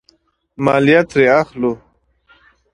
[0.63, 1.71] مالیه ترې اخلو.